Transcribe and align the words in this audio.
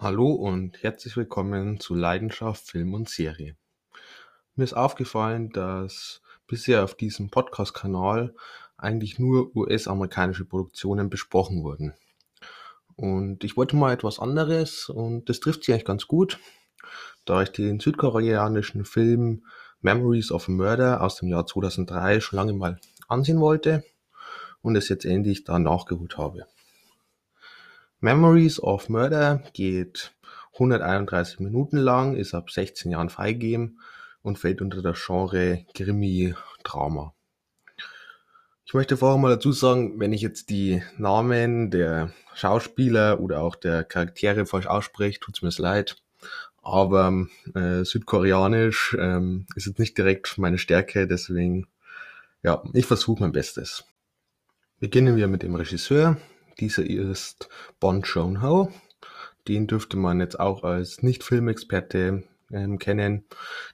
Hallo 0.00 0.30
und 0.30 0.80
herzlich 0.84 1.16
willkommen 1.16 1.80
zu 1.80 1.92
Leidenschaft 1.92 2.70
Film 2.70 2.94
und 2.94 3.08
Serie. 3.08 3.56
Mir 4.54 4.62
ist 4.62 4.74
aufgefallen, 4.74 5.50
dass 5.50 6.22
bisher 6.46 6.84
auf 6.84 6.94
diesem 6.94 7.30
Podcast-Kanal 7.30 8.32
eigentlich 8.76 9.18
nur 9.18 9.56
US-amerikanische 9.56 10.44
Produktionen 10.44 11.10
besprochen 11.10 11.64
wurden. 11.64 11.94
Und 12.94 13.42
ich 13.42 13.56
wollte 13.56 13.74
mal 13.74 13.92
etwas 13.92 14.20
anderes 14.20 14.88
und 14.88 15.28
das 15.28 15.40
trifft 15.40 15.64
sich 15.64 15.74
eigentlich 15.74 15.84
ganz 15.84 16.06
gut, 16.06 16.38
da 17.24 17.42
ich 17.42 17.48
den 17.48 17.80
südkoreanischen 17.80 18.84
Film 18.84 19.46
Memories 19.80 20.30
of 20.30 20.48
a 20.48 20.52
Murder 20.52 21.02
aus 21.02 21.16
dem 21.16 21.28
Jahr 21.28 21.44
2003 21.44 22.20
schon 22.20 22.36
lange 22.36 22.52
mal 22.52 22.78
ansehen 23.08 23.40
wollte 23.40 23.82
und 24.62 24.76
es 24.76 24.88
jetzt 24.88 25.04
endlich 25.04 25.42
da 25.42 25.58
nachgeholt 25.58 26.16
habe. 26.16 26.46
Memories 28.00 28.60
of 28.60 28.88
Murder 28.88 29.42
geht 29.54 30.12
131 30.52 31.40
Minuten 31.40 31.76
lang, 31.78 32.14
ist 32.14 32.34
ab 32.34 32.50
16 32.50 32.92
Jahren 32.92 33.08
freigegeben 33.08 33.80
und 34.22 34.38
fällt 34.38 34.62
unter 34.62 34.82
das 34.82 35.04
Genre 35.04 35.64
Krimi-Drama. 35.74 37.12
Ich 38.64 38.74
möchte 38.74 38.96
vorher 38.96 39.18
mal 39.18 39.30
dazu 39.30 39.50
sagen, 39.50 39.98
wenn 39.98 40.12
ich 40.12 40.20
jetzt 40.20 40.50
die 40.50 40.82
Namen 40.96 41.70
der 41.70 42.12
Schauspieler 42.34 43.18
oder 43.18 43.40
auch 43.40 43.56
der 43.56 43.82
Charaktere 43.82 44.46
falsch 44.46 44.66
ausspreche, 44.66 45.18
tut's 45.18 45.42
mir 45.42 45.50
leid. 45.56 45.96
Aber 46.62 47.26
äh, 47.54 47.82
südkoreanisch 47.84 48.96
ähm, 49.00 49.46
ist 49.56 49.66
jetzt 49.66 49.78
nicht 49.78 49.96
direkt 49.96 50.38
meine 50.38 50.58
Stärke, 50.58 51.06
deswegen 51.06 51.66
ja, 52.42 52.62
ich 52.74 52.86
versuche 52.86 53.22
mein 53.22 53.32
Bestes. 53.32 53.84
Beginnen 54.78 55.16
wir 55.16 55.26
mit 55.26 55.42
dem 55.42 55.56
Regisseur. 55.56 56.16
Dieser 56.60 56.84
ist 56.84 57.48
Bon 57.78 58.02
Joon-ho. 58.02 58.72
Den 59.46 59.66
dürfte 59.66 59.96
man 59.96 60.20
jetzt 60.20 60.38
auch 60.38 60.64
als 60.64 61.02
Nicht-Filmexperte 61.02 62.24
ähm, 62.50 62.78
kennen. 62.78 63.24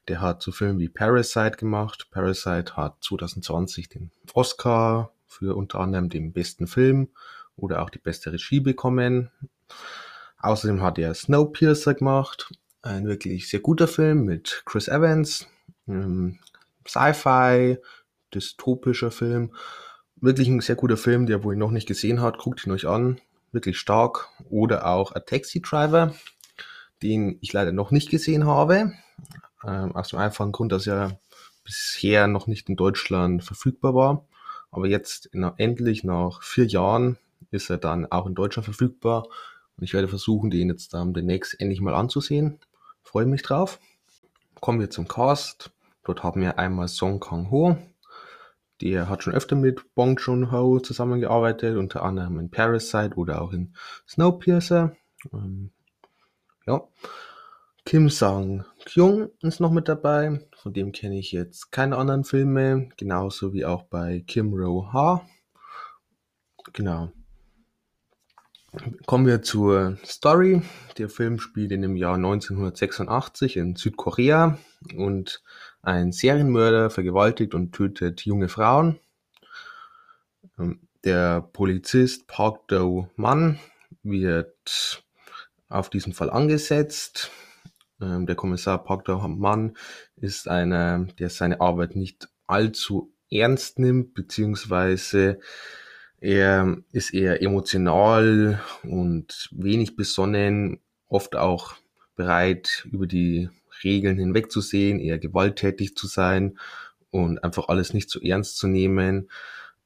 Der 0.08 0.20
hat 0.20 0.42
so 0.42 0.52
Filme 0.52 0.78
wie 0.78 0.88
Parasite 0.88 1.56
gemacht. 1.56 2.08
Parasite 2.10 2.76
hat 2.76 2.96
2020 3.02 3.88
den 3.88 4.10
Oscar 4.34 5.12
für 5.26 5.56
unter 5.56 5.80
anderem 5.80 6.10
den 6.10 6.32
besten 6.32 6.66
Film 6.66 7.08
oder 7.56 7.82
auch 7.82 7.90
die 7.90 7.98
beste 7.98 8.32
Regie 8.32 8.60
bekommen. 8.60 9.30
Außerdem 10.38 10.82
hat 10.82 10.98
er 10.98 11.14
Snowpiercer 11.14 11.94
gemacht. 11.94 12.52
Ein 12.82 13.06
wirklich 13.06 13.48
sehr 13.48 13.60
guter 13.60 13.88
Film 13.88 14.24
mit 14.24 14.62
Chris 14.66 14.88
Evans. 14.88 15.48
Ähm, 15.88 16.38
Sci-Fi, 16.86 17.78
dystopischer 18.34 19.10
Film 19.10 19.52
wirklich 20.24 20.48
ein 20.48 20.60
sehr 20.60 20.76
guter 20.76 20.96
Film, 20.96 21.26
der 21.26 21.44
wohl 21.44 21.56
noch 21.56 21.70
nicht 21.70 21.86
gesehen 21.86 22.20
hat, 22.20 22.38
guckt 22.38 22.66
ihn 22.66 22.72
euch 22.72 22.86
an. 22.86 23.20
Wirklich 23.52 23.78
stark. 23.78 24.28
Oder 24.50 24.86
auch 24.86 25.14
A 25.14 25.20
Taxi 25.20 25.60
Driver, 25.60 26.14
den 27.02 27.38
ich 27.40 27.52
leider 27.52 27.72
noch 27.72 27.90
nicht 27.90 28.10
gesehen 28.10 28.46
habe. 28.46 28.92
Ähm, 29.64 29.94
aus 29.94 30.08
dem 30.08 30.18
einfachen 30.18 30.52
Grund, 30.52 30.72
dass 30.72 30.86
er 30.86 31.18
bisher 31.64 32.26
noch 32.26 32.46
nicht 32.46 32.68
in 32.68 32.76
Deutschland 32.76 33.44
verfügbar 33.44 33.94
war. 33.94 34.24
Aber 34.70 34.86
jetzt 34.86 35.26
in, 35.26 35.44
endlich 35.56 36.04
nach 36.04 36.42
vier 36.42 36.66
Jahren 36.66 37.16
ist 37.50 37.70
er 37.70 37.78
dann 37.78 38.10
auch 38.10 38.26
in 38.26 38.34
Deutschland 38.34 38.64
verfügbar. 38.64 39.28
Und 39.76 39.84
ich 39.84 39.94
werde 39.94 40.08
versuchen, 40.08 40.50
den 40.50 40.68
jetzt 40.68 40.94
dann 40.94 41.14
demnächst 41.14 41.60
endlich 41.60 41.80
mal 41.80 41.94
anzusehen. 41.94 42.58
Freue 43.02 43.26
mich 43.26 43.42
drauf. 43.42 43.78
Kommen 44.60 44.80
wir 44.80 44.90
zum 44.90 45.08
Cast. 45.08 45.70
Dort 46.04 46.22
haben 46.22 46.40
wir 46.40 46.58
einmal 46.58 46.88
Song 46.88 47.18
Kang-ho, 47.20 47.78
der 48.80 49.08
hat 49.08 49.22
schon 49.22 49.34
öfter 49.34 49.56
mit 49.56 49.94
Bong 49.94 50.18
Joon-ho 50.18 50.80
zusammengearbeitet, 50.80 51.76
unter 51.76 52.02
anderem 52.02 52.38
in 52.38 52.50
Parasite 52.50 53.14
oder 53.16 53.42
auch 53.42 53.52
in 53.52 53.74
Snowpiercer. 54.08 54.96
Ähm, 55.32 55.70
ja. 56.66 56.82
Kim 57.86 58.08
Sang-kyung 58.08 59.30
ist 59.42 59.60
noch 59.60 59.70
mit 59.70 59.88
dabei. 59.88 60.40
Von 60.56 60.72
dem 60.72 60.92
kenne 60.92 61.18
ich 61.18 61.32
jetzt 61.32 61.70
keine 61.70 61.98
anderen 61.98 62.24
Filme. 62.24 62.88
Genauso 62.96 63.52
wie 63.52 63.66
auch 63.66 63.82
bei 63.82 64.24
Kim 64.26 64.54
Ro-ha. 64.54 65.26
Genau. 66.72 67.12
Kommen 69.06 69.26
wir 69.26 69.42
zur 69.42 69.98
Story. 70.04 70.62
Der 70.98 71.08
Film 71.08 71.38
spielt 71.38 71.72
in 71.72 71.82
dem 71.82 71.96
Jahr 71.96 72.16
1986 72.16 73.56
in 73.58 73.76
Südkorea 73.76 74.58
und 74.96 75.42
ein 75.86 76.12
Serienmörder 76.12 76.90
vergewaltigt 76.90 77.54
und 77.54 77.72
tötet 77.72 78.24
junge 78.24 78.48
Frauen. 78.48 78.98
Ähm, 80.58 80.80
der 81.04 81.42
Polizist 81.42 82.26
Park 82.26 82.66
Do-man 82.68 83.58
wird 84.02 85.02
auf 85.68 85.90
diesen 85.90 86.12
Fall 86.12 86.30
angesetzt. 86.30 87.30
Ähm, 88.00 88.26
der 88.26 88.36
Kommissar 88.36 88.82
Park 88.82 89.04
Do-man 89.04 89.76
ist 90.16 90.48
einer, 90.48 91.06
der 91.18 91.30
seine 91.30 91.60
Arbeit 91.60 91.96
nicht 91.96 92.28
allzu 92.46 93.12
ernst 93.30 93.78
nimmt, 93.78 94.14
beziehungsweise 94.14 95.40
er 96.20 96.78
ist 96.92 97.12
eher 97.12 97.42
emotional 97.42 98.62
und 98.82 99.50
wenig 99.52 99.96
besonnen, 99.96 100.80
oft 101.08 101.36
auch 101.36 101.74
bereit, 102.16 102.86
über 102.90 103.06
die 103.06 103.50
Regeln 103.82 104.18
hinwegzusehen, 104.18 105.00
eher 105.00 105.18
gewalttätig 105.18 105.96
zu 105.96 106.06
sein 106.06 106.58
und 107.10 107.42
einfach 107.42 107.68
alles 107.68 107.94
nicht 107.94 108.10
so 108.10 108.20
ernst 108.20 108.56
zu 108.58 108.66
nehmen. 108.66 109.30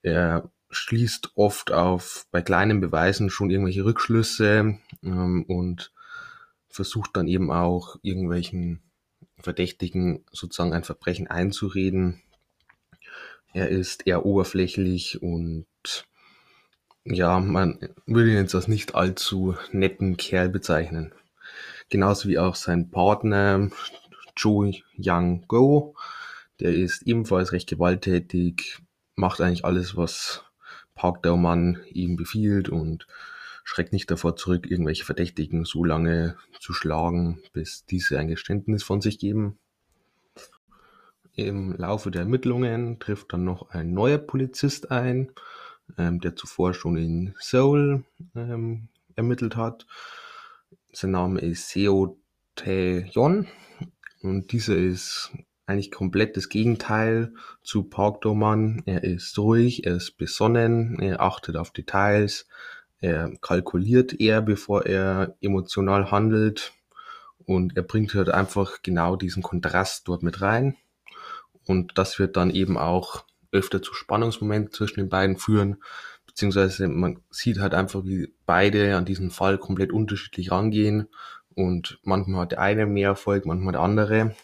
Er 0.02 0.50
schließt 0.70 1.32
oft 1.34 1.72
auf 1.72 2.26
bei 2.30 2.42
kleinen 2.42 2.80
Beweisen 2.80 3.30
schon 3.30 3.50
irgendwelche 3.50 3.84
Rückschlüsse 3.84 4.78
ähm, 5.02 5.44
und 5.44 5.92
versucht 6.68 7.16
dann 7.16 7.26
eben 7.26 7.50
auch 7.50 7.96
irgendwelchen 8.02 8.80
Verdächtigen 9.40 10.24
sozusagen 10.30 10.72
ein 10.72 10.84
Verbrechen 10.84 11.26
einzureden. 11.26 12.20
Er 13.52 13.68
ist 13.68 14.06
eher 14.06 14.26
oberflächlich 14.26 15.22
und 15.22 15.66
ja, 17.04 17.40
man 17.40 17.78
würde 18.06 18.30
ihn 18.30 18.36
jetzt 18.36 18.54
als 18.54 18.68
nicht 18.68 18.94
allzu 18.94 19.56
netten 19.72 20.16
Kerl 20.16 20.50
bezeichnen. 20.50 21.12
Genauso 21.88 22.28
wie 22.28 22.38
auch 22.38 22.54
sein 22.54 22.90
Partner 22.90 23.70
Cho 24.34 24.70
Yang 24.96 25.44
Go. 25.48 25.94
Der 26.60 26.74
ist 26.74 27.02
ebenfalls 27.02 27.52
recht 27.52 27.68
gewalttätig, 27.68 28.80
macht 29.14 29.40
eigentlich 29.40 29.64
alles, 29.64 29.96
was 29.96 30.44
Park 30.94 31.22
Dauman 31.22 31.78
ihm 31.90 32.16
befiehlt 32.16 32.68
und 32.68 33.06
schreckt 33.64 33.92
nicht 33.92 34.10
davor 34.10 34.36
zurück, 34.36 34.70
irgendwelche 34.70 35.04
Verdächtigen 35.04 35.64
so 35.64 35.84
lange 35.84 36.36
zu 36.60 36.72
schlagen, 36.72 37.40
bis 37.52 37.84
diese 37.84 38.18
ein 38.18 38.28
Geständnis 38.28 38.82
von 38.82 39.00
sich 39.00 39.18
geben. 39.18 39.58
Im 41.34 41.72
Laufe 41.76 42.10
der 42.10 42.22
Ermittlungen 42.22 42.98
trifft 42.98 43.32
dann 43.32 43.44
noch 43.44 43.70
ein 43.70 43.92
neuer 43.92 44.18
Polizist 44.18 44.90
ein, 44.90 45.30
ähm, 45.96 46.20
der 46.20 46.34
zuvor 46.34 46.74
schon 46.74 46.96
in 46.96 47.34
Seoul 47.38 48.04
ähm, 48.34 48.88
ermittelt 49.14 49.54
hat. 49.54 49.86
Sein 50.92 51.10
Name 51.10 51.40
ist 51.40 51.68
Seo 51.68 52.18
Tae-yeon 52.56 53.46
und 54.22 54.52
dieser 54.52 54.74
ist 54.74 55.30
eigentlich 55.66 55.90
komplett 55.90 56.34
das 56.36 56.48
Gegenteil 56.48 57.34
zu 57.62 57.84
Park 57.84 58.22
Do-man. 58.22 58.82
Er 58.86 59.04
ist 59.04 59.38
ruhig, 59.38 59.84
er 59.84 59.96
ist 59.96 60.16
besonnen, 60.16 60.98
er 60.98 61.20
achtet 61.20 61.56
auf 61.56 61.72
Details, 61.72 62.48
er 63.00 63.36
kalkuliert 63.42 64.18
eher, 64.18 64.40
bevor 64.40 64.86
er 64.86 65.36
emotional 65.42 66.10
handelt 66.10 66.72
und 67.44 67.76
er 67.76 67.82
bringt 67.82 68.14
halt 68.14 68.30
einfach 68.30 68.82
genau 68.82 69.14
diesen 69.16 69.42
Kontrast 69.42 70.08
dort 70.08 70.22
mit 70.22 70.40
rein. 70.40 70.74
Und 71.66 71.98
das 71.98 72.18
wird 72.18 72.38
dann 72.38 72.50
eben 72.50 72.78
auch 72.78 73.26
öfter 73.52 73.82
zu 73.82 73.92
Spannungsmomenten 73.92 74.72
zwischen 74.72 75.00
den 75.00 75.10
beiden 75.10 75.36
führen, 75.36 75.82
beziehungsweise 76.38 76.86
man 76.86 77.20
sieht 77.30 77.58
halt 77.58 77.74
einfach, 77.74 78.04
wie 78.04 78.32
beide 78.46 78.96
an 78.96 79.04
diesen 79.04 79.32
Fall 79.32 79.58
komplett 79.58 79.92
unterschiedlich 79.92 80.52
rangehen. 80.52 81.08
Und 81.56 81.98
manchmal 82.04 82.42
hat 82.42 82.52
der 82.52 82.60
eine 82.60 82.86
mehr 82.86 83.08
Erfolg, 83.08 83.44
manchmal 83.44 83.72
der 83.72 83.80
andere. 83.80 84.36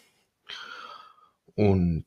Und 1.55 2.05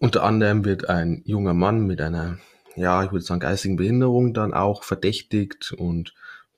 unter 0.00 0.24
anderem 0.24 0.64
wird 0.64 0.88
ein 0.88 1.22
junger 1.24 1.54
Mann 1.54 1.86
mit 1.86 2.00
einer, 2.00 2.38
ja, 2.74 3.04
ich 3.04 3.12
würde 3.12 3.24
sagen, 3.24 3.38
geistigen 3.38 3.76
Behinderung 3.76 4.34
dann 4.34 4.52
auch 4.52 4.82
verdächtigt. 4.82 5.70
Und 5.70 6.12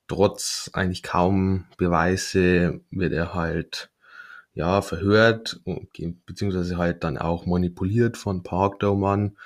trotz 0.08 0.70
eigentlich 0.72 1.02
kaum 1.02 1.66
Beweise 1.76 2.80
wird 2.90 3.12
er 3.12 3.34
halt 3.34 3.90
ja 4.54 4.80
verhört 4.80 5.60
beziehungsweise 6.24 6.78
halt 6.78 7.04
dann 7.04 7.18
auch 7.18 7.44
manipuliert 7.44 8.16
von 8.16 8.42
Park 8.42 8.80
Daumann 8.80 9.36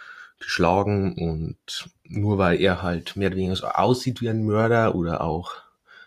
geschlagen 0.46 1.14
und 1.14 1.90
nur 2.04 2.38
weil 2.38 2.60
er 2.60 2.80
halt 2.80 3.16
mehr 3.16 3.28
oder 3.28 3.36
weniger 3.36 3.56
so 3.56 3.66
aussieht 3.66 4.20
wie 4.20 4.28
ein 4.28 4.44
Mörder 4.44 4.94
oder 4.94 5.20
auch 5.20 5.56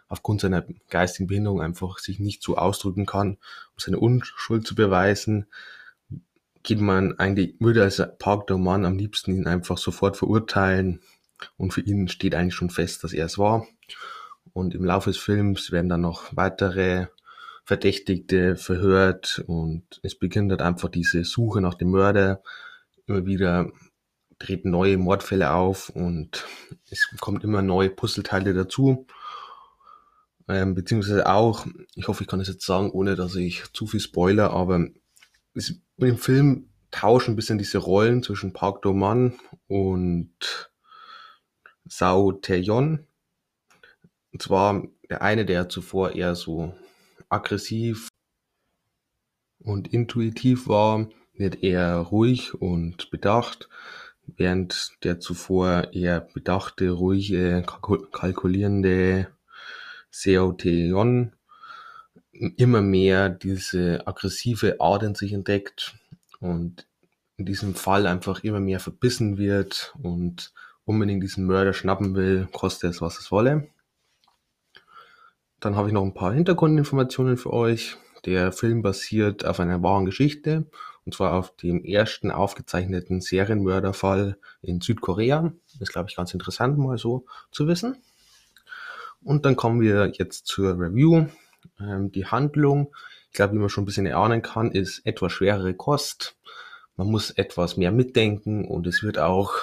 aufgrund 0.07 0.39
seiner 0.39 0.63
geistigen 0.89 1.27
Behinderung 1.27 1.61
einfach 1.61 1.99
sich 1.99 2.19
nicht 2.19 2.41
so 2.41 2.55
ausdrücken 2.55 3.05
kann, 3.05 3.31
um 3.31 3.79
seine 3.79 3.99
Unschuld 3.99 4.65
zu 4.65 4.75
beweisen, 4.75 5.47
geht 6.63 6.79
man 6.79 7.19
eigentlich, 7.19 7.55
würde 7.59 7.83
als 7.83 8.01
Park 8.17 8.47
der 8.47 8.57
Mann 8.57 8.85
am 8.85 8.97
liebsten 8.97 9.35
ihn 9.35 9.45
einfach 9.45 9.77
sofort 9.77 10.15
verurteilen 10.15 11.01
und 11.57 11.73
für 11.73 11.81
ihn 11.81 12.07
steht 12.07 12.33
eigentlich 12.33 12.55
schon 12.55 12.69
fest, 12.69 13.03
dass 13.03 13.11
er 13.11 13.25
es 13.25 13.37
war. 13.37 13.67
und 14.53 14.73
im 14.73 14.85
Laufe 14.85 15.09
des 15.09 15.19
Films 15.19 15.71
werden 15.71 15.89
dann 15.89 16.01
noch 16.01 16.35
weitere 16.35 17.07
Verdächtigte 17.65 18.55
verhört 18.55 19.43
und 19.47 19.83
es 20.01 20.15
beginnt 20.15 20.49
halt 20.51 20.61
einfach 20.61 20.89
diese 20.89 21.25
Suche 21.25 21.59
nach 21.59 21.75
dem 21.75 21.91
Mörder. 21.91 22.41
Immer 23.05 23.25
wieder 23.25 23.71
treten 24.39 24.71
neue 24.71 24.97
Mordfälle 24.97 25.51
auf 25.51 25.89
und 25.89 26.45
es 26.89 27.09
kommt 27.19 27.43
immer 27.43 27.61
neue 27.61 27.89
Puzzleteile 27.89 28.53
dazu. 28.53 29.05
Ähm, 30.47 30.73
beziehungsweise 30.73 31.27
auch, 31.27 31.67
ich 31.93 32.07
hoffe, 32.07 32.23
ich 32.23 32.29
kann 32.29 32.39
es 32.39 32.47
jetzt 32.47 32.65
sagen, 32.65 32.89
ohne 32.89 33.15
dass 33.15 33.35
ich 33.35 33.71
zu 33.73 33.85
viel 33.85 33.99
spoiler, 33.99 34.51
aber 34.51 34.87
es, 35.53 35.79
im 35.97 36.17
Film 36.17 36.69
tauschen 36.89 37.33
ein 37.33 37.35
bisschen 37.35 37.59
diese 37.59 37.77
Rollen 37.77 38.23
zwischen 38.23 38.53
Park 38.53 38.81
Do-man 38.81 39.37
und 39.67 40.71
Sao 41.85 42.31
Tae-yeon. 42.31 43.05
Und 44.31 44.41
zwar 44.41 44.87
der 45.09 45.21
eine, 45.21 45.45
der 45.45 45.69
zuvor 45.69 46.15
eher 46.15 46.35
so 46.35 46.73
aggressiv 47.29 48.07
und 49.59 49.91
intuitiv 49.93 50.67
war, 50.67 51.09
wird 51.33 51.63
eher 51.63 51.97
ruhig 51.97 52.53
und 52.53 53.11
bedacht, 53.11 53.69
während 54.37 54.91
der 55.03 55.19
zuvor 55.19 55.93
eher 55.93 56.21
bedachte, 56.21 56.89
ruhige, 56.91 57.63
kalkulierende 58.11 59.27
Seo 60.11 60.53
Taeyeon 60.53 61.33
immer 62.31 62.81
mehr 62.81 63.29
diese 63.29 64.07
aggressive 64.07 64.79
Art 64.79 65.03
in 65.03 65.15
sich 65.15 65.33
entdeckt 65.33 65.95
und 66.39 66.87
in 67.37 67.45
diesem 67.45 67.75
Fall 67.75 68.07
einfach 68.07 68.43
immer 68.43 68.59
mehr 68.59 68.79
verbissen 68.79 69.37
wird 69.37 69.93
und 70.01 70.53
unbedingt 70.85 71.23
diesen 71.23 71.45
Mörder 71.45 71.73
schnappen 71.73 72.15
will, 72.15 72.47
koste 72.51 72.87
es, 72.87 73.01
was 73.01 73.19
es 73.19 73.31
wolle. 73.31 73.69
Dann 75.59 75.75
habe 75.75 75.87
ich 75.87 75.93
noch 75.93 76.03
ein 76.03 76.13
paar 76.13 76.33
Hintergrundinformationen 76.33 77.37
für 77.37 77.51
euch. 77.51 77.97
Der 78.25 78.51
Film 78.51 78.81
basiert 78.81 79.45
auf 79.45 79.59
einer 79.59 79.81
wahren 79.83 80.05
Geschichte, 80.05 80.65
und 81.09 81.15
zwar 81.15 81.33
auf 81.33 81.55
dem 81.55 81.83
ersten 81.83 82.29
aufgezeichneten 82.29 83.19
Serienmörderfall 83.19 84.37
in 84.61 84.79
Südkorea. 84.79 85.51
Ist, 85.79 85.91
glaube 85.91 86.07
ich, 86.07 86.15
ganz 86.15 86.35
interessant, 86.35 86.77
mal 86.77 86.99
so 86.99 87.25
zu 87.49 87.67
wissen. 87.67 87.95
Und 89.23 89.43
dann 89.43 89.55
kommen 89.55 89.81
wir 89.81 90.11
jetzt 90.13 90.45
zur 90.45 90.79
Review. 90.79 91.25
Ähm, 91.79 92.11
die 92.11 92.27
Handlung, 92.27 92.93
ich 93.31 93.33
glaube, 93.33 93.55
wie 93.55 93.57
man 93.57 93.69
schon 93.69 93.85
ein 93.85 93.87
bisschen 93.87 94.05
erahnen 94.05 94.43
kann, 94.43 94.71
ist 94.71 95.03
etwas 95.03 95.33
schwerere 95.33 95.73
Kost. 95.73 96.37
Man 96.95 97.09
muss 97.09 97.31
etwas 97.31 97.75
mehr 97.75 97.91
mitdenken 97.91 98.63
und 98.63 98.85
es 98.85 99.01
wird 99.01 99.17
auch 99.17 99.53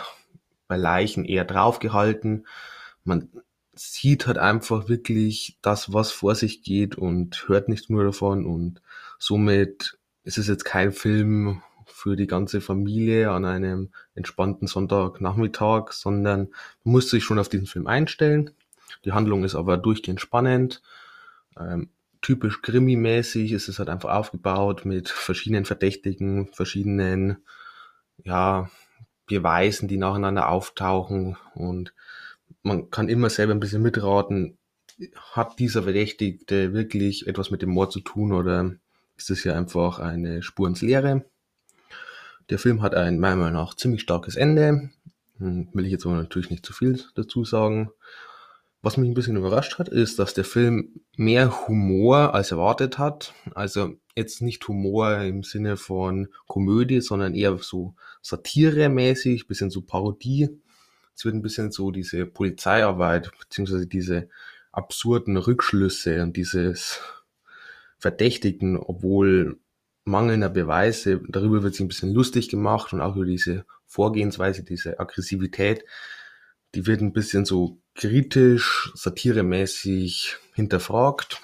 bei 0.66 0.76
Leichen 0.76 1.24
eher 1.24 1.44
draufgehalten. 1.44 2.48
Man 3.04 3.30
sieht 3.72 4.26
halt 4.26 4.38
einfach 4.38 4.88
wirklich 4.88 5.58
das, 5.62 5.92
was 5.92 6.10
vor 6.10 6.34
sich 6.34 6.64
geht 6.64 6.96
und 6.96 7.44
hört 7.46 7.68
nicht 7.68 7.88
nur 7.88 8.02
davon 8.02 8.44
und 8.44 8.82
somit 9.20 9.96
ist 10.26 10.38
es 10.38 10.48
jetzt 10.48 10.64
kein 10.64 10.90
Film 10.90 11.62
für 11.86 12.16
die 12.16 12.26
ganze 12.26 12.60
Familie 12.60 13.30
an 13.30 13.44
einem 13.44 13.90
entspannten 14.16 14.66
Sonntagnachmittag, 14.66 15.92
sondern 15.92 16.48
man 16.82 16.92
muss 16.92 17.08
sich 17.08 17.22
schon 17.22 17.38
auf 17.38 17.48
diesen 17.48 17.68
Film 17.68 17.86
einstellen. 17.86 18.50
Die 19.04 19.12
Handlung 19.12 19.44
ist 19.44 19.54
aber 19.54 19.76
durchgehend 19.76 20.20
spannend. 20.20 20.82
Ähm, 21.58 21.90
typisch 22.22 22.60
Krimi-mäßig 22.60 23.52
ist 23.52 23.68
es 23.68 23.78
halt 23.78 23.88
einfach 23.88 24.10
aufgebaut 24.10 24.84
mit 24.84 25.08
verschiedenen 25.08 25.64
Verdächtigen, 25.64 26.48
verschiedenen, 26.48 27.38
ja, 28.24 28.68
Beweisen, 29.26 29.88
die 29.88 29.96
nacheinander 29.96 30.48
auftauchen 30.48 31.36
und 31.54 31.92
man 32.62 32.90
kann 32.90 33.08
immer 33.08 33.30
selber 33.30 33.54
ein 33.54 33.60
bisschen 33.60 33.82
mitraten, 33.82 34.58
hat 35.32 35.58
dieser 35.58 35.82
Verdächtigte 35.82 36.72
wirklich 36.72 37.26
etwas 37.26 37.50
mit 37.50 37.62
dem 37.62 37.70
Mord 37.70 37.92
zu 37.92 38.00
tun 38.00 38.32
oder 38.32 38.76
ist 39.16 39.30
das 39.30 39.40
hier 39.40 39.56
einfach 39.56 39.98
eine 39.98 40.42
Spur 40.42 40.68
ins 40.68 40.82
Leere? 40.82 41.24
Der 42.50 42.58
Film 42.58 42.82
hat 42.82 42.94
ein 42.94 43.18
meiner 43.18 43.36
Meinung 43.36 43.54
nach 43.54 43.74
ziemlich 43.74 44.02
starkes 44.02 44.36
Ende. 44.36 44.90
Hm, 45.38 45.68
will 45.72 45.84
ich 45.84 45.92
jetzt 45.92 46.06
aber 46.06 46.14
natürlich 46.14 46.50
nicht 46.50 46.64
zu 46.64 46.72
viel 46.72 47.02
dazu 47.14 47.44
sagen. 47.44 47.90
Was 48.82 48.96
mich 48.96 49.10
ein 49.10 49.14
bisschen 49.14 49.36
überrascht 49.36 49.78
hat, 49.78 49.88
ist, 49.88 50.18
dass 50.18 50.32
der 50.32 50.44
Film 50.44 51.00
mehr 51.16 51.66
Humor 51.66 52.34
als 52.34 52.52
erwartet 52.52 52.98
hat. 52.98 53.34
Also 53.54 53.96
jetzt 54.14 54.42
nicht 54.42 54.66
Humor 54.68 55.18
im 55.22 55.42
Sinne 55.42 55.76
von 55.76 56.28
Komödie, 56.46 57.00
sondern 57.00 57.34
eher 57.34 57.58
so 57.58 57.94
Satire-mäßig, 58.22 59.48
bisschen 59.48 59.70
so 59.70 59.82
Parodie. 59.82 60.50
Es 61.16 61.24
wird 61.24 61.34
ein 61.34 61.42
bisschen 61.42 61.72
so 61.72 61.90
diese 61.90 62.26
Polizeiarbeit, 62.26 63.32
beziehungsweise 63.40 63.86
diese 63.86 64.28
absurden 64.70 65.36
Rückschlüsse 65.36 66.22
und 66.22 66.36
dieses 66.36 67.00
Verdächtigen, 67.98 68.78
obwohl 68.78 69.58
mangelnder 70.04 70.48
Beweise, 70.48 71.20
darüber 71.28 71.62
wird 71.62 71.74
sich 71.74 71.84
ein 71.84 71.88
bisschen 71.88 72.14
lustig 72.14 72.48
gemacht 72.48 72.92
und 72.92 73.00
auch 73.00 73.16
über 73.16 73.24
diese 73.24 73.64
Vorgehensweise, 73.86 74.62
diese 74.62 75.00
Aggressivität, 75.00 75.84
die 76.74 76.86
wird 76.86 77.00
ein 77.00 77.12
bisschen 77.12 77.44
so 77.44 77.78
kritisch, 77.94 78.92
satiremäßig 78.94 80.36
hinterfragt. 80.54 81.40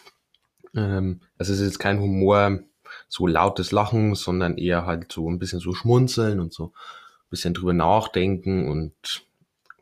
Ähm, 0.74 1.20
also 1.38 1.52
es 1.52 1.60
ist 1.60 1.66
jetzt 1.66 1.78
kein 1.78 2.00
Humor, 2.00 2.60
so 3.08 3.26
lautes 3.26 3.72
Lachen, 3.72 4.14
sondern 4.14 4.58
eher 4.58 4.86
halt 4.86 5.10
so 5.12 5.28
ein 5.28 5.38
bisschen 5.38 5.60
so 5.60 5.72
schmunzeln 5.72 6.40
und 6.40 6.52
so 6.52 6.66
ein 6.66 7.30
bisschen 7.30 7.54
drüber 7.54 7.72
nachdenken 7.72 8.68
und 8.68 9.26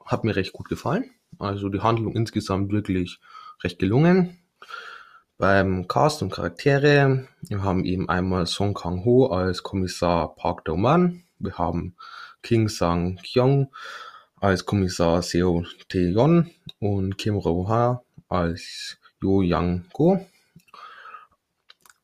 hat 0.05 0.25
mir 0.25 0.37
recht 0.37 0.53
gut 0.53 0.69
gefallen. 0.69 1.11
Also 1.39 1.69
die 1.69 1.81
Handlung 1.81 2.15
insgesamt 2.15 2.73
wirklich 2.73 3.21
recht 3.63 3.79
gelungen. 3.79 4.39
Beim 5.41 5.89
Cast 5.89 6.21
und 6.21 6.31
Charaktere, 6.31 7.27
wir 7.41 7.63
haben 7.63 7.87
eben 7.87 8.11
einmal 8.11 8.47
Song 8.47 8.75
Kang-ho 8.75 9.29
als 9.29 9.63
Kommissar 9.63 10.35
Park 10.35 10.67
Do-man, 10.67 11.23
wir 11.39 11.57
haben 11.57 11.97
King 12.43 12.69
Sang-kyung 12.69 13.73
als 14.39 14.67
Kommissar 14.67 15.23
Seo 15.23 15.65
Tae-yeon 15.89 16.51
und 16.79 17.17
Kim 17.17 17.37
Ro-ha 17.37 18.03
als 18.29 18.99
Yo 19.23 19.41
Yang-go. 19.41 20.27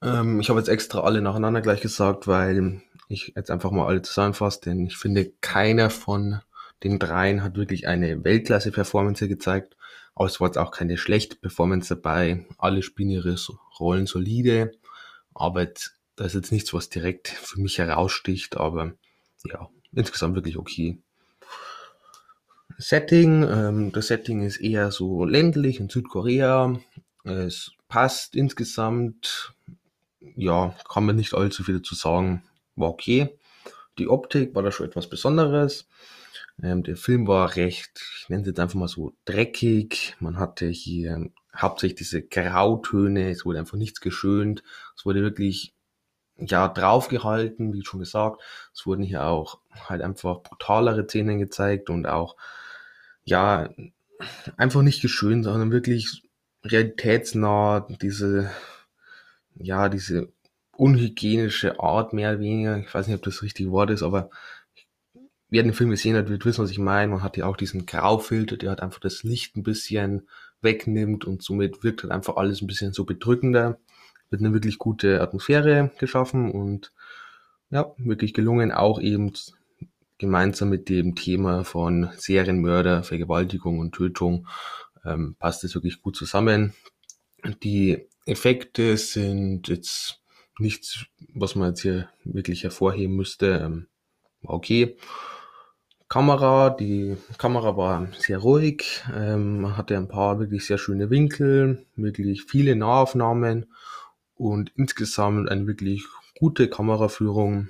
Ähm, 0.00 0.40
ich 0.40 0.48
habe 0.48 0.58
jetzt 0.58 0.70
extra 0.70 1.00
alle 1.00 1.20
nacheinander 1.20 1.60
gleich 1.60 1.82
gesagt, 1.82 2.26
weil 2.26 2.80
ich 3.10 3.34
jetzt 3.36 3.50
einfach 3.50 3.70
mal 3.70 3.86
alle 3.86 4.00
zusammenfasse, 4.00 4.62
denn 4.62 4.86
ich 4.86 4.96
finde, 4.96 5.30
keiner 5.42 5.90
von 5.90 6.40
den 6.82 6.98
dreien 6.98 7.42
hat 7.42 7.56
wirklich 7.56 7.86
eine 7.86 8.24
Weltklasse-Performance 8.24 9.28
gezeigt. 9.28 9.76
Es 10.18 10.40
war 10.40 10.48
jetzt 10.48 10.58
auch 10.58 10.70
keine 10.70 10.96
schlechte 10.96 11.36
Performance 11.36 11.94
dabei. 11.94 12.46
Alle 12.58 12.82
spielen 12.82 13.10
ihre 13.10 13.36
Rollen 13.78 14.06
solide. 14.06 14.72
Aber 15.34 15.66
da 16.16 16.24
ist 16.24 16.34
jetzt 16.34 16.52
nichts, 16.52 16.72
was 16.72 16.88
direkt 16.88 17.28
für 17.28 17.60
mich 17.60 17.78
heraussticht. 17.78 18.56
Aber 18.56 18.92
ja, 19.44 19.68
insgesamt 19.92 20.34
wirklich 20.34 20.56
okay. 20.56 20.98
Setting, 22.78 23.42
ähm, 23.42 23.92
das 23.92 24.08
Setting 24.08 24.42
ist 24.42 24.58
eher 24.58 24.90
so 24.90 25.24
ländlich 25.24 25.80
in 25.80 25.88
Südkorea. 25.88 26.78
Es 27.24 27.72
passt 27.88 28.34
insgesamt. 28.34 29.54
Ja, 30.34 30.74
kann 30.88 31.06
man 31.06 31.16
nicht 31.16 31.34
allzu 31.34 31.62
viel 31.62 31.78
dazu 31.78 31.94
sagen. 31.94 32.42
War 32.74 32.88
okay. 32.88 33.38
Die 33.98 34.08
Optik 34.08 34.54
war 34.54 34.62
da 34.62 34.70
schon 34.70 34.86
etwas 34.86 35.08
Besonderes. 35.08 35.86
Ähm, 36.62 36.82
der 36.82 36.96
Film 36.96 37.26
war 37.26 37.56
recht, 37.56 38.00
ich 38.18 38.28
nenne 38.28 38.42
es 38.42 38.48
jetzt 38.48 38.60
einfach 38.60 38.76
mal 38.76 38.88
so 38.88 39.12
dreckig. 39.24 40.16
Man 40.20 40.38
hatte 40.38 40.66
hier 40.66 41.30
hauptsächlich 41.54 41.98
diese 41.98 42.22
Grautöne, 42.22 43.30
es 43.30 43.44
wurde 43.44 43.58
einfach 43.58 43.76
nichts 43.76 44.00
geschönt. 44.00 44.62
Es 44.96 45.04
wurde 45.04 45.22
wirklich 45.22 45.74
ja 46.38 46.68
draufgehalten, 46.68 47.72
wie 47.72 47.84
schon 47.84 48.00
gesagt. 48.00 48.42
Es 48.74 48.86
wurden 48.86 49.02
hier 49.02 49.24
auch 49.24 49.60
halt 49.88 50.02
einfach 50.02 50.42
brutalere 50.42 51.04
Szenen 51.04 51.38
gezeigt 51.38 51.90
und 51.90 52.06
auch 52.06 52.36
ja 53.24 53.70
einfach 54.56 54.82
nicht 54.82 55.02
geschönt, 55.02 55.44
sondern 55.44 55.70
wirklich 55.72 56.22
realitätsnah 56.64 57.86
diese 58.00 58.50
ja 59.54 59.88
diese 59.88 60.32
unhygienische 60.72 61.80
Art 61.80 62.12
mehr 62.12 62.30
oder 62.30 62.40
weniger. 62.40 62.78
Ich 62.78 62.94
weiß 62.94 63.06
nicht, 63.06 63.16
ob 63.16 63.22
das 63.22 63.42
richtige 63.42 63.70
Wort 63.70 63.90
ist, 63.90 64.02
aber 64.02 64.30
wer 65.48 65.62
den 65.62 65.72
Film 65.72 65.90
gesehen 65.90 66.16
hat, 66.16 66.28
wird 66.28 66.44
wissen, 66.44 66.62
was 66.62 66.70
ich 66.70 66.78
meine. 66.78 67.12
Man 67.12 67.22
hat 67.22 67.36
ja 67.36 67.46
auch 67.46 67.56
diesen 67.56 67.86
Graufilter, 67.86 68.56
der 68.56 68.70
halt 68.70 68.80
einfach 68.80 69.00
das 69.00 69.22
Licht 69.22 69.56
ein 69.56 69.62
bisschen 69.62 70.28
wegnimmt 70.60 71.24
und 71.24 71.42
somit 71.42 71.82
wirkt 71.84 72.02
halt 72.02 72.12
einfach 72.12 72.36
alles 72.36 72.60
ein 72.60 72.66
bisschen 72.66 72.92
so 72.92 73.04
bedrückender. 73.04 73.78
Wird 74.30 74.42
eine 74.42 74.52
wirklich 74.52 74.78
gute 74.78 75.20
Atmosphäre 75.20 75.92
geschaffen 75.98 76.50
und 76.50 76.92
ja, 77.70 77.94
wirklich 77.98 78.34
gelungen, 78.34 78.72
auch 78.72 79.00
eben 79.00 79.32
gemeinsam 80.18 80.70
mit 80.70 80.88
dem 80.88 81.14
Thema 81.14 81.64
von 81.64 82.10
Serienmörder, 82.16 83.02
Vergewaltigung 83.02 83.78
und 83.78 83.94
Tötung 83.94 84.48
ähm, 85.04 85.36
passt 85.38 85.62
es 85.62 85.74
wirklich 85.74 86.02
gut 86.02 86.16
zusammen. 86.16 86.74
Die 87.62 88.08
Effekte 88.24 88.96
sind 88.96 89.68
jetzt 89.68 90.22
nichts, 90.58 91.04
was 91.34 91.54
man 91.54 91.68
jetzt 91.68 91.82
hier 91.82 92.08
wirklich 92.24 92.64
hervorheben 92.64 93.14
müsste. 93.14 93.60
Ähm, 93.64 93.86
okay 94.42 94.96
Kamera, 96.08 96.70
die 96.70 97.16
Kamera 97.36 97.76
war 97.76 98.06
sehr 98.16 98.38
ruhig, 98.38 99.02
ähm, 99.12 99.60
man 99.62 99.76
hatte 99.76 99.96
ein 99.96 100.06
paar 100.06 100.38
wirklich 100.38 100.64
sehr 100.64 100.78
schöne 100.78 101.10
Winkel, 101.10 101.84
wirklich 101.96 102.44
viele 102.44 102.76
Nahaufnahmen 102.76 103.66
und 104.36 104.70
insgesamt 104.76 105.48
eine 105.48 105.66
wirklich 105.66 106.04
gute 106.38 106.68
Kameraführung 106.68 107.68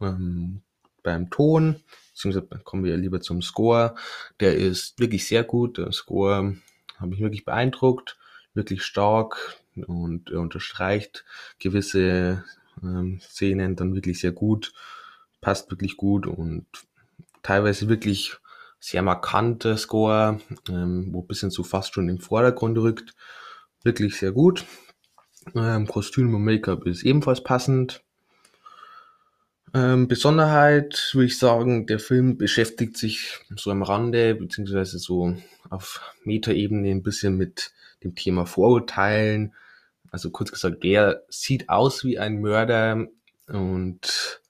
ähm, 0.00 0.62
beim 1.02 1.28
Ton, 1.30 1.76
beziehungsweise 2.12 2.46
kommen 2.64 2.84
wir 2.84 2.96
lieber 2.96 3.20
zum 3.20 3.42
Score. 3.42 3.94
Der 4.40 4.56
ist 4.56 4.98
wirklich 4.98 5.26
sehr 5.26 5.44
gut. 5.44 5.78
Der 5.78 5.92
Score 5.92 6.56
hat 6.98 7.08
mich 7.08 7.20
wirklich 7.20 7.44
beeindruckt, 7.44 8.16
wirklich 8.54 8.82
stark 8.84 9.60
und 9.86 10.30
er 10.30 10.40
unterstreicht 10.40 11.24
gewisse 11.58 12.42
ähm, 12.82 13.20
Szenen 13.20 13.76
dann 13.76 13.94
wirklich 13.94 14.18
sehr 14.20 14.32
gut, 14.32 14.72
passt 15.42 15.70
wirklich 15.70 15.96
gut 15.96 16.26
und 16.26 16.66
teilweise 17.46 17.88
wirklich 17.88 18.36
sehr 18.80 19.02
markanter 19.02 19.76
Score, 19.76 20.40
ähm, 20.68 21.08
wo 21.12 21.22
ein 21.22 21.26
bisschen 21.26 21.50
so 21.50 21.62
fast 21.62 21.94
schon 21.94 22.08
im 22.08 22.18
Vordergrund 22.18 22.76
rückt. 22.76 23.14
Wirklich 23.84 24.16
sehr 24.18 24.32
gut. 24.32 24.64
Ähm, 25.54 25.86
Kostüm 25.86 26.34
und 26.34 26.44
Make-up 26.44 26.86
ist 26.86 27.04
ebenfalls 27.04 27.42
passend. 27.42 28.02
Ähm, 29.74 30.08
Besonderheit 30.08 31.10
würde 31.12 31.26
ich 31.26 31.38
sagen, 31.38 31.86
der 31.86 32.00
Film 32.00 32.36
beschäftigt 32.36 32.96
sich 32.96 33.38
so 33.54 33.70
am 33.70 33.82
Rande, 33.82 34.34
beziehungsweise 34.34 34.98
so 34.98 35.36
auf 35.70 36.00
Metaebene 36.24 36.90
ein 36.90 37.04
bisschen 37.04 37.36
mit 37.36 37.72
dem 38.02 38.16
Thema 38.16 38.44
Vorurteilen. 38.44 39.54
Also 40.10 40.30
kurz 40.30 40.50
gesagt, 40.50 40.78
wer 40.80 41.22
sieht 41.28 41.68
aus 41.68 42.04
wie 42.04 42.18
ein 42.18 42.40
Mörder 42.40 43.06
und 43.46 44.40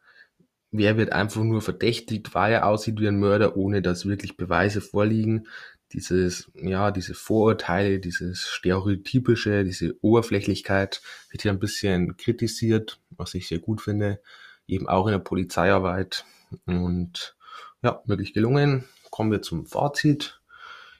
wer 0.70 0.96
wird 0.96 1.12
einfach 1.12 1.42
nur 1.42 1.62
verdächtigt, 1.62 2.34
weil 2.34 2.52
er 2.52 2.66
aussieht 2.66 3.00
wie 3.00 3.08
ein 3.08 3.18
Mörder, 3.18 3.56
ohne 3.56 3.82
dass 3.82 4.06
wirklich 4.06 4.36
Beweise 4.36 4.80
vorliegen. 4.80 5.46
Dieses, 5.92 6.50
ja, 6.54 6.90
diese 6.90 7.14
Vorurteile, 7.14 8.00
dieses 8.00 8.48
Stereotypische, 8.48 9.64
diese 9.64 9.94
Oberflächlichkeit 10.02 11.00
wird 11.30 11.42
hier 11.42 11.52
ein 11.52 11.60
bisschen 11.60 12.16
kritisiert, 12.16 13.00
was 13.10 13.34
ich 13.34 13.46
sehr 13.46 13.60
gut 13.60 13.80
finde. 13.80 14.20
Eben 14.66 14.88
auch 14.88 15.06
in 15.06 15.12
der 15.12 15.20
Polizeiarbeit. 15.20 16.24
Und 16.66 17.36
ja, 17.82 18.02
wirklich 18.04 18.34
gelungen. 18.34 18.84
Kommen 19.10 19.30
wir 19.30 19.42
zum 19.42 19.66
Fazit. 19.66 20.40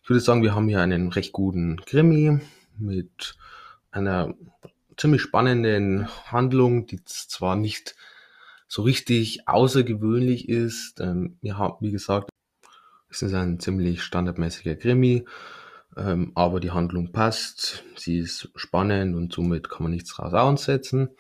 Ich 0.03 0.09
würde 0.09 0.21
sagen, 0.21 0.43
wir 0.43 0.55
haben 0.55 0.69
hier 0.69 0.81
einen 0.81 1.09
recht 1.09 1.33
guten 1.33 1.81
Krimi 1.85 2.39
mit 2.79 3.37
einer 3.91 4.35
ziemlich 4.97 5.21
spannenden 5.21 6.09
Handlung, 6.31 6.87
die 6.87 7.05
zwar 7.05 7.57
nicht 7.57 7.97
so 8.69 8.83
richtig 8.83 9.49
außergewöhnlich 9.49 10.49
ist. 10.49 11.01
Ähm, 11.01 11.39
haben, 11.49 11.77
wie 11.81 11.93
gesagt, 11.93 12.31
es 13.09 13.23
ist 13.23 13.35
ein 13.35 13.61
ziemlich 13.61 14.03
standardmäßiger 14.03 14.77
Krimi, 14.77 15.25
ähm, 15.97 16.33
aber 16.35 16.61
die 16.61 16.73
Handlung 16.73 17.13
passt, 17.13 17.85
sie 17.97 18.19
ist 18.19 18.51
spannend 18.57 19.17
und 19.17 19.33
somit 19.33 19.71
kann 19.71 19.85
man 19.85 19.93
nichts 19.93 20.19
raus 20.19 20.35
aussetzen. 20.35 21.11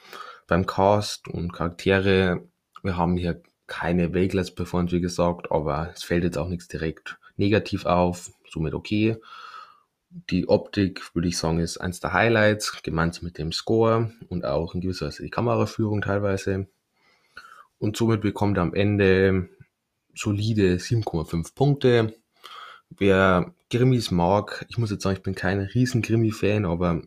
Beim 0.47 0.67
Cast 0.67 1.29
und 1.29 1.53
Charaktere, 1.53 2.47
wir 2.83 2.97
haben 2.97 3.17
hier 3.17 3.43
keine 3.67 4.13
Weltklasse-Performance, 4.13 4.95
wie 4.95 5.01
gesagt, 5.01 5.51
aber 5.51 5.91
es 5.95 6.05
fällt 6.05 6.25
jetzt 6.25 6.39
auch 6.39 6.49
nichts 6.49 6.69
direkt 6.69 7.19
negativ 7.37 7.87
auf, 7.87 8.31
somit 8.49 8.75
okay. 8.75 9.17
Die 10.31 10.49
Optik, 10.49 11.15
würde 11.15 11.29
ich 11.29 11.37
sagen, 11.37 11.59
ist 11.59 11.79
eins 11.79 12.01
der 12.01 12.13
Highlights, 12.13 12.81
gemeinsam 12.83 13.25
mit 13.25 13.39
dem 13.39 13.53
Score 13.53 14.13
und 14.29 14.45
auch 14.45 14.75
in 14.75 14.81
gewisser 14.81 15.07
Weise 15.07 15.23
die 15.23 15.31
Kameraführung 15.31 16.01
teilweise. 16.01 16.69
Und 17.79 17.97
somit 17.97 18.23
bekommt 18.23 18.59
er 18.59 18.63
am 18.63 18.75
Ende 18.75 19.49
solide 20.15 20.77
7,5 20.77 21.55
Punkte. 21.55 22.15
Wer 22.91 23.55
Grimmis 23.71 24.11
mag, 24.11 24.65
ich 24.69 24.79
muss 24.79 24.91
jetzt 24.91 25.03
sagen, 25.03 25.17
ich 25.17 25.23
bin 25.23 25.35
kein 25.35 25.61
riesen 25.61 26.03
Grimmi-Fan, 26.03 26.65
aber 26.65 27.03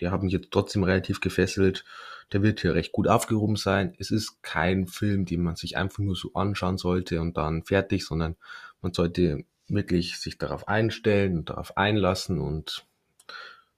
der 0.00 0.10
hat 0.10 0.22
mich 0.22 0.32
jetzt 0.32 0.50
trotzdem 0.50 0.84
relativ 0.84 1.20
gefesselt. 1.20 1.84
Der 2.32 2.42
wird 2.42 2.60
hier 2.60 2.74
recht 2.74 2.92
gut 2.92 3.08
aufgehoben 3.08 3.56
sein. 3.56 3.94
Es 3.98 4.10
ist 4.10 4.42
kein 4.42 4.86
Film, 4.86 5.24
den 5.24 5.42
man 5.42 5.56
sich 5.56 5.76
einfach 5.76 6.00
nur 6.00 6.16
so 6.16 6.32
anschauen 6.34 6.76
sollte 6.76 7.20
und 7.20 7.36
dann 7.36 7.64
fertig, 7.64 8.04
sondern 8.04 8.36
man 8.82 8.92
sollte 8.92 9.44
wirklich 9.68 10.18
sich 10.18 10.38
darauf 10.38 10.68
einstellen 10.68 11.38
und 11.38 11.50
darauf 11.50 11.76
einlassen 11.76 12.40
und 12.40 12.84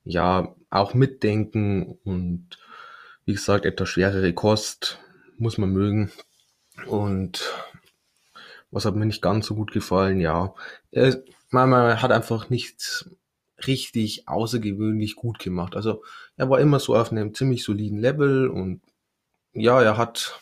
ja, 0.04 0.54
auch 0.70 0.94
mitdenken 0.94 1.98
und 2.04 2.58
wie 3.24 3.34
gesagt, 3.34 3.66
etwas 3.66 3.90
schwerere 3.90 4.32
Kost 4.32 4.98
muss 5.40 5.58
man 5.58 5.70
mögen. 5.70 6.10
Und 6.86 7.52
was 8.70 8.84
hat 8.84 8.94
mir 8.94 9.06
nicht 9.06 9.22
ganz 9.22 9.46
so 9.46 9.54
gut 9.54 9.72
gefallen, 9.72 10.20
ja, 10.20 10.54
er, 10.90 11.22
man, 11.50 11.70
man 11.70 12.02
hat 12.02 12.12
einfach 12.12 12.50
nichts 12.50 13.10
richtig 13.66 14.28
außergewöhnlich 14.28 15.16
gut 15.16 15.38
gemacht. 15.38 15.74
Also 15.74 16.04
er 16.36 16.48
war 16.50 16.60
immer 16.60 16.78
so 16.78 16.94
auf 16.94 17.10
einem 17.10 17.34
ziemlich 17.34 17.64
soliden 17.64 17.98
Level 17.98 18.48
und 18.48 18.82
ja, 19.52 19.82
er 19.82 19.96
hat, 19.96 20.40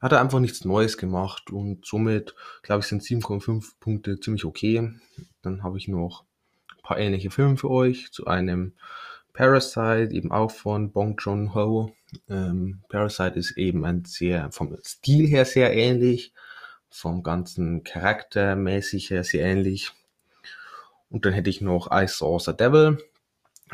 hat 0.00 0.12
einfach 0.12 0.38
nichts 0.38 0.64
Neues 0.64 0.96
gemacht 0.96 1.50
und 1.50 1.84
somit, 1.84 2.34
glaube 2.62 2.80
ich, 2.80 2.86
sind 2.86 3.02
7,5 3.02 3.72
Punkte 3.80 4.20
ziemlich 4.20 4.44
okay. 4.44 4.92
Dann 5.42 5.62
habe 5.62 5.78
ich 5.78 5.88
noch 5.88 6.24
ein 6.76 6.82
paar 6.82 6.98
ähnliche 6.98 7.30
Filme 7.30 7.56
für 7.56 7.70
euch. 7.70 8.12
Zu 8.12 8.26
einem 8.26 8.74
Parasite, 9.32 10.12
eben 10.12 10.32
auch 10.32 10.50
von 10.50 10.92
Bong 10.92 11.16
Joon-ho. 11.18 11.94
Ähm, 12.28 12.80
Parasite 12.88 13.38
ist 13.38 13.56
eben 13.56 13.84
ein 13.84 14.04
sehr, 14.04 14.50
vom 14.52 14.76
Stil 14.84 15.26
her 15.26 15.44
sehr 15.44 15.74
ähnlich, 15.74 16.32
vom 16.88 17.22
ganzen 17.22 17.84
Charakter 17.84 18.56
mäßig 18.56 19.10
her 19.10 19.24
sehr 19.24 19.44
ähnlich. 19.44 19.92
Und 21.08 21.24
dann 21.24 21.32
hätte 21.32 21.50
ich 21.50 21.60
noch 21.60 21.90
I 21.92 22.06
Saw 22.06 22.38
the 22.38 22.56
Devil. 22.56 22.98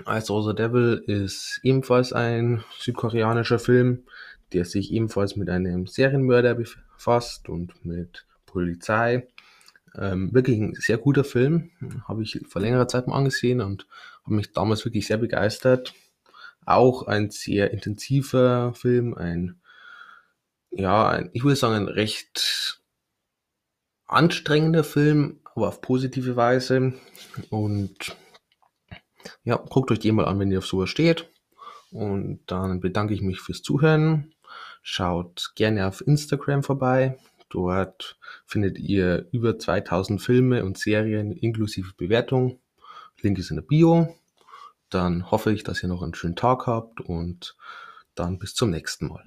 I 0.06 0.20
Saw 0.20 0.42
the 0.42 0.54
Devil 0.54 1.02
ist 1.06 1.60
ebenfalls 1.62 2.12
ein 2.12 2.62
südkoreanischer 2.78 3.58
Film, 3.58 4.04
der 4.52 4.64
sich 4.64 4.92
ebenfalls 4.92 5.36
mit 5.36 5.48
einem 5.48 5.86
Serienmörder 5.86 6.54
befasst 6.54 7.48
und 7.48 7.84
mit 7.84 8.26
Polizei. 8.44 9.26
Ähm, 9.98 10.32
wirklich 10.34 10.58
ein 10.58 10.74
sehr 10.74 10.98
guter 10.98 11.24
Film, 11.24 11.70
habe 12.06 12.22
ich 12.22 12.40
vor 12.46 12.60
längerer 12.60 12.88
Zeit 12.88 13.06
mal 13.06 13.16
angesehen 13.16 13.62
und 13.62 13.86
habe 14.26 14.34
mich 14.34 14.52
damals 14.52 14.84
wirklich 14.84 15.06
sehr 15.06 15.18
begeistert. 15.18 15.94
Auch 16.64 17.04
ein 17.06 17.30
sehr 17.30 17.70
intensiver 17.70 18.74
Film, 18.74 19.14
ein, 19.14 19.60
ja, 20.70 21.08
ein, 21.08 21.30
ich 21.32 21.44
würde 21.44 21.56
sagen, 21.56 21.74
ein 21.74 21.88
recht 21.88 22.80
anstrengender 24.06 24.84
Film, 24.84 25.40
aber 25.54 25.68
auf 25.68 25.80
positive 25.80 26.36
Weise. 26.36 26.94
Und 27.50 28.16
ja, 29.44 29.56
guckt 29.56 29.90
euch 29.92 30.00
den 30.00 30.16
mal 30.16 30.26
an, 30.26 30.38
wenn 30.40 30.50
ihr 30.50 30.58
auf 30.58 30.66
sowas 30.66 30.90
steht. 30.90 31.30
Und 31.92 32.40
dann 32.46 32.80
bedanke 32.80 33.14
ich 33.14 33.22
mich 33.22 33.40
fürs 33.40 33.62
Zuhören. 33.62 34.34
Schaut 34.82 35.52
gerne 35.54 35.86
auf 35.86 36.04
Instagram 36.06 36.64
vorbei. 36.64 37.16
Dort 37.48 38.18
findet 38.44 38.78
ihr 38.78 39.28
über 39.30 39.58
2000 39.58 40.20
Filme 40.20 40.64
und 40.64 40.78
Serien 40.78 41.30
inklusive 41.32 41.92
Bewertung. 41.96 42.58
Link 43.20 43.38
ist 43.38 43.50
in 43.50 43.56
der 43.56 43.62
Bio. 43.62 44.14
Dann 44.90 45.30
hoffe 45.30 45.52
ich, 45.52 45.64
dass 45.64 45.82
ihr 45.82 45.88
noch 45.88 46.02
einen 46.02 46.14
schönen 46.14 46.36
Tag 46.36 46.66
habt 46.66 47.00
und 47.00 47.56
dann 48.14 48.38
bis 48.38 48.54
zum 48.54 48.70
nächsten 48.70 49.08
Mal. 49.08 49.24